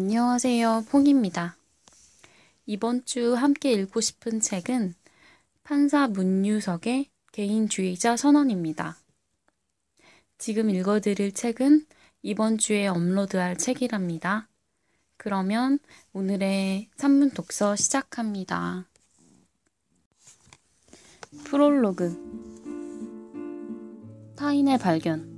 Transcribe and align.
안녕하세요. 0.00 0.84
퐁입니다. 0.92 1.56
이번 2.66 3.04
주 3.04 3.34
함께 3.34 3.72
읽고 3.72 4.00
싶은 4.00 4.38
책은 4.38 4.94
판사 5.64 6.06
문유석의 6.06 7.06
개인주의자 7.32 8.16
선언입니다. 8.16 8.96
지금 10.38 10.70
읽어드릴 10.70 11.34
책은 11.34 11.84
이번 12.22 12.58
주에 12.58 12.86
업로드할 12.86 13.56
책이랍니다. 13.58 14.46
그러면 15.16 15.80
오늘의 16.12 16.90
산문 16.94 17.30
독서 17.30 17.74
시작합니다. 17.74 18.86
프롤로그 21.42 22.14
타인의 24.36 24.78
발견 24.78 25.37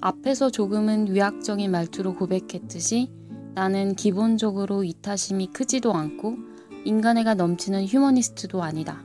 앞에서 0.00 0.50
조금은 0.50 1.12
위약적인 1.12 1.70
말투로 1.70 2.14
고백했듯이 2.14 3.10
나는 3.54 3.94
기본적으로 3.94 4.84
이타심이 4.84 5.48
크지도 5.48 5.94
않고 5.94 6.36
인간애가 6.84 7.34
넘치는 7.34 7.86
휴머니스트도 7.86 8.62
아니다. 8.62 9.02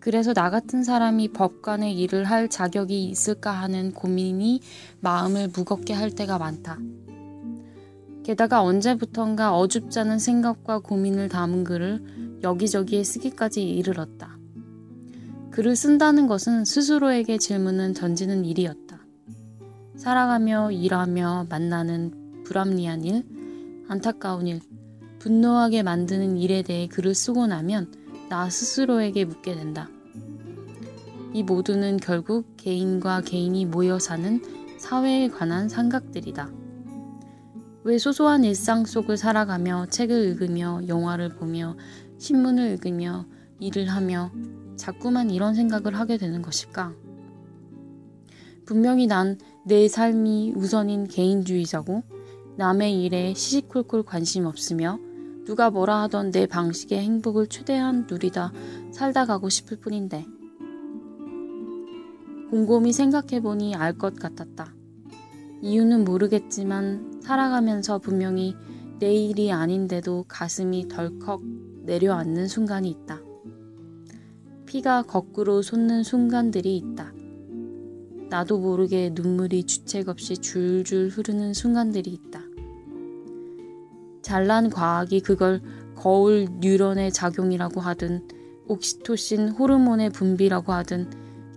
그래서 0.00 0.34
나 0.34 0.50
같은 0.50 0.84
사람이 0.84 1.28
법관의 1.28 1.98
일을 1.98 2.24
할 2.24 2.48
자격이 2.48 3.06
있을까 3.06 3.52
하는 3.52 3.92
고민이 3.92 4.60
마음을 5.00 5.48
무겁게 5.48 5.94
할 5.94 6.10
때가 6.10 6.36
많다. 6.36 6.78
게다가 8.22 8.62
언제부턴가 8.62 9.56
어줍잖은 9.56 10.18
생각과 10.18 10.80
고민을 10.80 11.28
담은 11.30 11.64
글을 11.64 12.40
여기저기에 12.42 13.02
쓰기까지 13.02 13.62
이르렀다. 13.62 14.38
글을 15.50 15.76
쓴다는 15.76 16.26
것은 16.26 16.64
스스로에게 16.64 17.38
질문을 17.38 17.94
던지는 17.94 18.44
일이었다. 18.44 18.83
살아가며 20.04 20.70
일하며 20.70 21.46
만나는 21.48 22.42
불합리한 22.44 23.04
일, 23.04 23.24
안타까운 23.88 24.46
일, 24.46 24.60
분노하게 25.18 25.82
만드는 25.82 26.36
일에 26.36 26.60
대해 26.60 26.86
글을 26.88 27.14
쓰고 27.14 27.46
나면 27.46 27.90
나 28.28 28.50
스스로에게 28.50 29.24
묻게 29.24 29.54
된다. 29.54 29.88
이 31.32 31.42
모두는 31.42 31.96
결국 31.96 32.54
개인과 32.58 33.22
개인이 33.22 33.64
모여 33.64 33.98
사는 33.98 34.42
사회에 34.76 35.28
관한 35.28 35.70
생각들이다. 35.70 36.50
왜 37.84 37.96
소소한 37.96 38.44
일상 38.44 38.84
속을 38.84 39.16
살아가며 39.16 39.86
책을 39.86 40.22
읽으며 40.28 40.82
영화를 40.86 41.30
보며 41.30 41.78
신문을 42.18 42.72
읽으며 42.72 43.24
일을 43.58 43.86
하며 43.86 44.30
자꾸만 44.76 45.30
이런 45.30 45.54
생각을 45.54 45.98
하게 45.98 46.18
되는 46.18 46.42
것일까? 46.42 46.92
분명히 48.66 49.06
난 49.06 49.38
내 49.66 49.88
삶이 49.88 50.52
우선인 50.56 51.06
개인주의자고 51.06 52.02
남의 52.58 53.02
일에 53.02 53.32
시시콜콜 53.32 54.02
관심 54.02 54.44
없으며 54.44 54.98
누가 55.46 55.70
뭐라 55.70 56.02
하던 56.02 56.32
내 56.32 56.46
방식의 56.46 56.98
행복을 56.98 57.46
최대한 57.46 58.06
누리다 58.08 58.52
살다 58.92 59.24
가고 59.24 59.48
싶을 59.48 59.78
뿐인데 59.78 60.26
곰곰이 62.50 62.92
생각해보니 62.92 63.74
알 63.74 63.96
것 63.96 64.16
같았다. 64.16 64.74
이유는 65.62 66.04
모르겠지만 66.04 67.22
살아가면서 67.22 67.98
분명히 68.00 68.54
내 68.98 69.14
일이 69.14 69.50
아닌데도 69.50 70.26
가슴이 70.28 70.88
덜컥 70.88 71.40
내려앉는 71.84 72.48
순간이 72.48 72.90
있다. 72.90 73.22
피가 74.66 75.04
거꾸로 75.04 75.62
솟는 75.62 76.02
순간들이 76.02 76.76
있다. 76.76 77.13
나도 78.30 78.58
모르게 78.58 79.10
눈물이 79.14 79.64
주책 79.64 80.08
없이 80.08 80.36
줄줄 80.36 81.08
흐르는 81.08 81.54
순간들이 81.54 82.10
있다. 82.10 82.40
잘난 84.22 84.70
과학이 84.70 85.20
그걸 85.20 85.60
거울 85.94 86.46
뉴런의 86.60 87.12
작용이라고 87.12 87.80
하든 87.80 88.26
옥시토신 88.66 89.50
호르몬의 89.50 90.10
분비라고 90.10 90.72
하든 90.72 91.10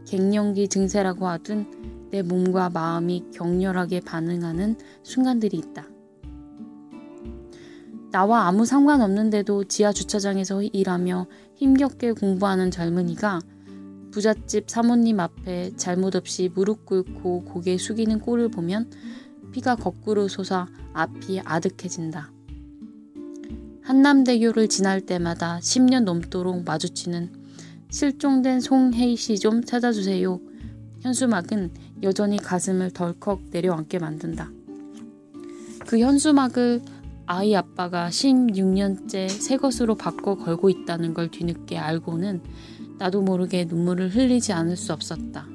갱년기 0.05 0.67
증세라고 0.67 1.27
하든 1.27 2.09
내 2.11 2.21
몸과 2.21 2.69
마음이 2.69 3.25
격렬하게 3.33 4.01
반응하는 4.01 4.75
순간들이 5.03 5.57
있다. 5.57 5.87
나와 8.11 8.47
아무 8.47 8.65
상관없는데도 8.65 9.65
지하 9.65 9.91
주차장에서 9.91 10.63
일하며 10.63 11.27
힘겹게 11.55 12.13
공부하는 12.13 12.71
젊은이가 12.71 13.41
부잣집 14.17 14.67
사모님 14.67 15.19
앞에 15.19 15.73
잘못 15.75 16.15
없이 16.15 16.49
무릎 16.51 16.87
꿇고 16.87 17.43
고개 17.43 17.77
숙이는 17.77 18.17
꼴을 18.17 18.49
보면 18.49 18.89
피가 19.51 19.75
거꾸로 19.75 20.27
솟아 20.27 20.67
앞이 20.93 21.41
아득해진다. 21.45 22.31
한남대교를 23.83 24.69
지날 24.69 25.01
때마다 25.01 25.59
10년 25.59 26.01
넘도록 26.03 26.63
마주치는 26.65 27.31
실종된 27.91 28.59
송혜희 28.59 29.15
씨 29.17 29.37
좀 29.37 29.63
찾아주세요. 29.63 30.39
현수막은 31.01 31.69
여전히 32.01 32.37
가슴을 32.37 32.89
덜컥 32.89 33.51
내려앉게 33.51 33.99
만든다. 33.99 34.49
그 35.85 35.99
현수막을 35.99 36.81
아이 37.27 37.55
아빠가 37.55 38.09
16년째 38.09 39.29
새 39.29 39.57
것으로 39.57 39.93
바꿔 39.93 40.33
걸고 40.33 40.71
있다는 40.71 41.13
걸 41.13 41.29
뒤늦게 41.29 41.77
알고는 41.77 42.41
나도 42.97 43.21
모르게 43.21 43.65
눈물을 43.65 44.09
흘리지 44.09 44.53
않을 44.53 44.75
수 44.75 44.93
없었다. 44.93 45.47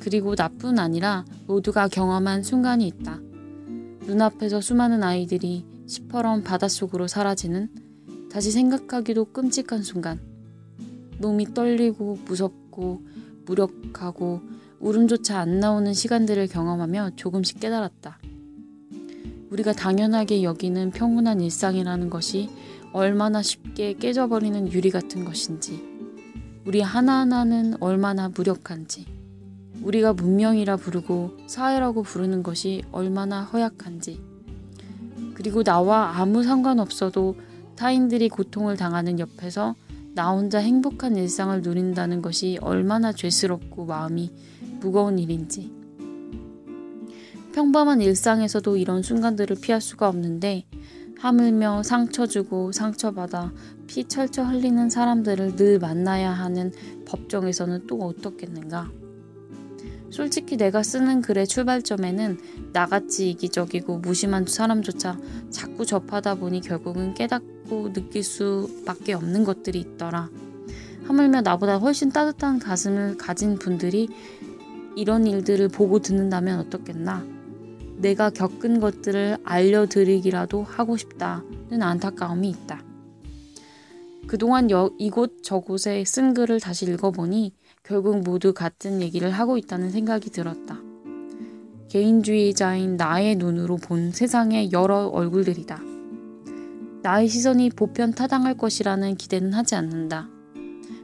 그리고 0.00 0.34
나뿐 0.34 0.78
아니라 0.78 1.24
모두가 1.46 1.88
경험한 1.88 2.42
순간이 2.42 2.86
있다. 2.86 3.20
눈앞에서 4.06 4.60
수많은 4.60 5.02
아이들이 5.02 5.64
시퍼런 5.86 6.42
바닷속으로 6.42 7.06
사라지는 7.06 7.68
다시 8.30 8.50
생각하기도 8.50 9.26
끔찍한 9.26 9.82
순간. 9.82 10.20
몸이 11.18 11.52
떨리고 11.52 12.18
무섭고 12.24 13.02
무력하고 13.44 14.40
울음조차 14.80 15.38
안 15.38 15.60
나오는 15.60 15.92
시간들을 15.92 16.46
경험하며 16.46 17.10
조금씩 17.16 17.60
깨달았다. 17.60 18.18
우리가 19.50 19.72
당연하게 19.72 20.42
여기는 20.42 20.92
평온한 20.92 21.40
일상이라는 21.40 22.08
것이 22.08 22.48
얼마나 22.92 23.42
쉽게 23.42 23.94
깨져버리는 23.94 24.72
유리 24.72 24.90
같은 24.90 25.24
것인지, 25.24 25.82
우리 26.66 26.80
하나하나는 26.80 27.74
얼마나 27.80 28.28
무력한지, 28.28 29.06
우리가 29.82 30.12
문명이라 30.12 30.76
부르고 30.76 31.38
사회라고 31.46 32.02
부르는 32.02 32.42
것이 32.42 32.82
얼마나 32.92 33.42
허약한지, 33.42 34.20
그리고 35.34 35.62
나와 35.62 36.16
아무 36.16 36.42
상관없어도 36.42 37.36
타인들이 37.76 38.28
고통을 38.28 38.76
당하는 38.76 39.18
옆에서 39.18 39.74
나 40.12 40.32
혼자 40.32 40.58
행복한 40.58 41.16
일상을 41.16 41.62
누린다는 41.62 42.20
것이 42.20 42.58
얼마나 42.60 43.12
죄스럽고 43.12 43.86
마음이 43.86 44.30
무거운 44.80 45.18
일인지. 45.18 45.72
평범한 47.54 48.00
일상에서도 48.00 48.76
이런 48.76 49.02
순간들을 49.02 49.56
피할 49.60 49.80
수가 49.80 50.08
없는데 50.08 50.66
하물며 51.20 51.82
상처 51.82 52.26
주고 52.26 52.72
상처받아 52.72 53.52
피 53.86 54.04
철철 54.04 54.46
흘리는 54.46 54.88
사람들을 54.88 55.56
늘 55.56 55.78
만나야 55.78 56.30
하는 56.30 56.72
법정에서는 57.06 57.86
또 57.86 57.98
어떻겠는가? 57.98 58.90
솔직히 60.08 60.56
내가 60.56 60.82
쓰는 60.82 61.20
글의 61.20 61.46
출발점에는 61.46 62.38
나같이 62.72 63.28
이기적이고 63.30 63.98
무심한 63.98 64.46
사람조차 64.46 65.18
자꾸 65.50 65.84
접하다 65.84 66.36
보니 66.36 66.62
결국은 66.62 67.12
깨닫고 67.12 67.92
느낄 67.92 68.24
수밖에 68.24 69.12
없는 69.12 69.44
것들이 69.44 69.78
있더라. 69.78 70.30
하물며 71.04 71.42
나보다 71.42 71.76
훨씬 71.76 72.08
따뜻한 72.08 72.58
가슴을 72.58 73.18
가진 73.18 73.58
분들이 73.58 74.08
이런 74.96 75.26
일들을 75.26 75.68
보고 75.68 75.98
듣는다면 75.98 76.60
어떻겠나? 76.60 77.39
내가 78.00 78.30
겪은 78.30 78.80
것들을 78.80 79.38
알려드리기라도 79.44 80.62
하고 80.62 80.96
싶다는 80.96 81.82
안타까움이 81.82 82.48
있다. 82.50 82.82
그동안 84.26 84.70
여, 84.70 84.90
이곳 84.98 85.42
저곳에 85.42 86.04
쓴 86.04 86.34
글을 86.34 86.60
다시 86.60 86.86
읽어보니 86.86 87.52
결국 87.82 88.20
모두 88.20 88.52
같은 88.52 89.00
얘기를 89.02 89.30
하고 89.30 89.58
있다는 89.58 89.90
생각이 89.90 90.30
들었다. 90.30 90.78
개인주의자인 91.88 92.96
나의 92.96 93.34
눈으로 93.34 93.76
본 93.76 94.12
세상의 94.12 94.70
여러 94.70 95.08
얼굴들이다. 95.08 95.80
나의 97.02 97.28
시선이 97.28 97.70
보편 97.70 98.12
타당할 98.12 98.56
것이라는 98.56 99.16
기대는 99.16 99.52
하지 99.52 99.74
않는다. 99.74 100.28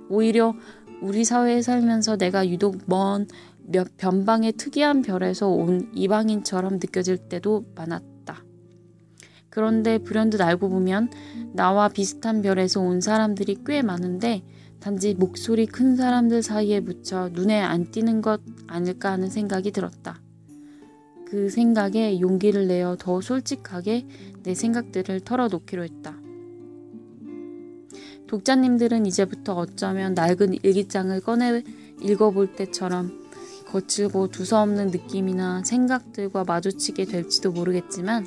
오히려 0.08 0.54
우리 1.00 1.24
사회에 1.24 1.62
살면서 1.62 2.16
내가 2.16 2.48
유독 2.48 2.78
먼 2.86 3.26
몇 3.68 3.96
변방의 3.96 4.52
특이한 4.52 5.02
별에서 5.02 5.48
온 5.48 5.90
이방인처럼 5.94 6.74
느껴질 6.74 7.18
때도 7.28 7.66
많았다. 7.74 8.44
그런데 9.50 9.98
불현듯 9.98 10.40
알고 10.40 10.68
보면 10.68 11.10
나와 11.52 11.88
비슷한 11.88 12.42
별에서 12.42 12.80
온 12.80 13.00
사람들이 13.00 13.58
꽤 13.66 13.82
많은데 13.82 14.42
단지 14.80 15.14
목소리 15.14 15.66
큰 15.66 15.96
사람들 15.96 16.42
사이에 16.42 16.80
묻혀 16.80 17.30
눈에 17.30 17.60
안 17.60 17.90
띄는 17.90 18.20
것 18.20 18.40
아닐까 18.66 19.12
하는 19.12 19.30
생각이 19.30 19.72
들었다. 19.72 20.20
그 21.26 21.48
생각에 21.48 22.20
용기를 22.20 22.68
내어 22.68 22.96
더 22.96 23.20
솔직하게 23.20 24.06
내 24.44 24.54
생각들을 24.54 25.20
털어놓기로 25.20 25.82
했다. 25.82 26.14
독자님들은 28.28 29.06
이제부터 29.06 29.54
어쩌면 29.54 30.14
낡은 30.14 30.62
일기장을 30.62 31.18
꺼내 31.20 31.62
읽어볼 32.02 32.54
때처럼 32.54 33.26
거칠고 33.66 34.28
두서없는 34.28 34.88
느낌이나 34.88 35.62
생각들과 35.64 36.44
마주치게 36.44 37.04
될지도 37.04 37.52
모르겠지만 37.52 38.26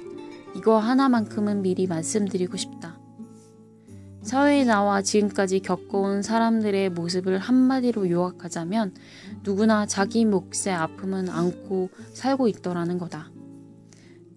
이거 0.56 0.78
하나만큼은 0.78 1.62
미리 1.62 1.88
말씀드리고 1.88 2.58
싶다. 2.58 3.00
사회에 4.22 4.66
나와 4.66 5.02
지금까지 5.02 5.62
겪어온 5.62 6.22
사람들의 6.22 6.90
모습을 6.90 7.40
한마디로 7.40 8.10
요약하자면 8.10 8.94
누구나 9.44 9.86
자기 9.86 10.26
몫의 10.26 10.74
아픔은 10.76 11.30
안고 11.30 11.90
살고 12.14 12.48
있더라는 12.50 12.98
거다. 12.98 13.32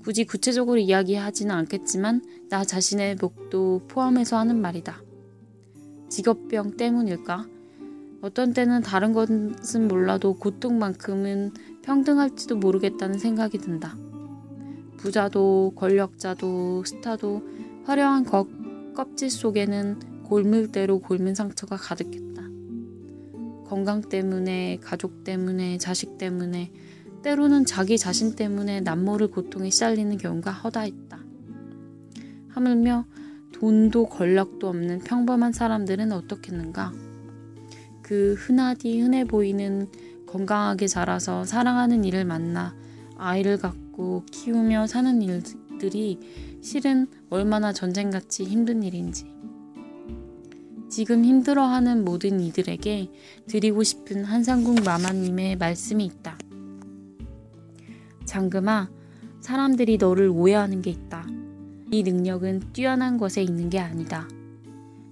굳이 0.04 0.24
구체적으로 0.24 0.78
이야기하지는 0.78 1.54
않겠지만 1.54 2.22
나 2.48 2.64
자신의 2.64 3.16
몫도 3.20 3.82
포함해서 3.88 4.36
하는 4.36 4.60
말이다. 4.60 5.02
직업병 6.08 6.76
때문일까? 6.76 7.46
어떤 8.22 8.52
때는 8.52 8.82
다른 8.82 9.12
것은 9.12 9.88
몰라도 9.88 10.34
고통만큼은 10.34 11.52
평등할지도 11.82 12.56
모르겠다는 12.56 13.18
생각이 13.18 13.58
든다. 13.58 13.96
부자도 14.96 15.72
권력자도 15.74 16.84
스타도 16.84 17.42
화려한 17.84 18.24
것, 18.24 18.46
껍질 18.94 19.28
속에는 19.28 20.22
골물대로 20.22 21.00
골문 21.00 21.34
상처가 21.34 21.76
가득했다. 21.76 22.42
건강 23.66 24.00
때문에, 24.00 24.78
가족 24.80 25.24
때문에, 25.24 25.78
자식 25.78 26.16
때문에, 26.16 26.70
때로는 27.22 27.64
자기 27.64 27.98
자신 27.98 28.36
때문에 28.36 28.82
남모를 28.82 29.32
고통에 29.32 29.70
시달리는 29.70 30.16
경우가 30.18 30.52
허다했다. 30.52 31.18
하물며 32.50 33.04
돈도 33.52 34.06
권력도 34.06 34.68
없는 34.68 35.00
평범한 35.00 35.52
사람들은 35.52 36.12
어떻겠는가? 36.12 36.92
그 38.02 38.34
흔하디 38.38 39.00
흔해 39.00 39.24
보이는 39.24 39.88
건강하게 40.26 40.86
자라서 40.86 41.44
사랑하는 41.44 42.04
일을 42.04 42.24
만나 42.24 42.74
아이를 43.16 43.58
갖고 43.58 44.24
키우며 44.30 44.86
사는 44.86 45.22
일들이 45.22 46.18
실은 46.60 47.06
얼마나 47.30 47.72
전쟁같이 47.72 48.44
힘든 48.44 48.82
일인지. 48.82 49.30
지금 50.88 51.24
힘들어하는 51.24 52.04
모든 52.04 52.40
이들에게 52.40 53.10
드리고 53.46 53.82
싶은 53.82 54.24
한상국 54.24 54.84
마마님의 54.84 55.56
말씀이 55.56 56.04
있다. 56.04 56.36
장금아, 58.26 58.90
사람들이 59.40 59.96
너를 59.96 60.28
오해하는 60.28 60.82
게 60.82 60.90
있다. 60.90 61.26
이 61.90 62.02
능력은 62.02 62.72
뛰어난 62.72 63.16
것에 63.16 63.42
있는 63.42 63.70
게 63.70 63.78
아니다. 63.78 64.28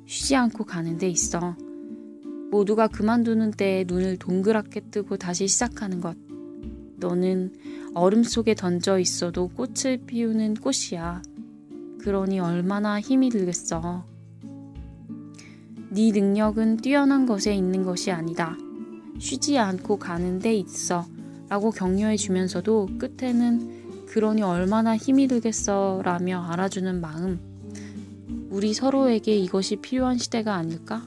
쉬지 0.06 0.36
않고 0.36 0.64
가는 0.64 0.98
데 0.98 1.08
있어. 1.08 1.56
모두가 2.50 2.88
그만두는 2.88 3.52
때에 3.52 3.84
눈을 3.86 4.16
동그랗게 4.18 4.80
뜨고 4.90 5.16
다시 5.16 5.46
시작하는 5.46 6.00
것. 6.00 6.16
너는 6.96 7.54
얼음 7.94 8.22
속에 8.22 8.54
던져 8.54 8.98
있어도 8.98 9.48
꽃을 9.48 9.98
피우는 10.06 10.54
꽃이야. 10.54 11.22
그러니 12.00 12.40
얼마나 12.40 13.00
힘이 13.00 13.30
들겠어. 13.30 14.04
네 15.90 16.12
능력은 16.12 16.78
뛰어난 16.78 17.26
것에 17.26 17.54
있는 17.54 17.84
것이 17.84 18.10
아니다. 18.10 18.56
쉬지 19.18 19.58
않고 19.58 19.98
가는 19.98 20.38
데 20.38 20.54
있어. 20.54 21.06
라고 21.48 21.70
격려해 21.70 22.16
주면서도 22.16 22.88
끝에는 22.98 24.06
그러니 24.06 24.42
얼마나 24.42 24.96
힘이 24.96 25.26
들겠어 25.26 26.02
라며 26.04 26.42
알아주는 26.42 27.00
마음. 27.00 27.40
우리 28.50 28.72
서로에게 28.72 29.36
이것이 29.36 29.76
필요한 29.76 30.16
시대가 30.16 30.54
아닐까? 30.54 31.02